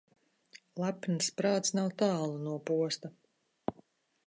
Lepns 0.83 1.27
prāts 1.41 1.75
nav 1.79 1.91
tālu 2.03 2.41
no 2.47 2.57
posta. 2.71 3.15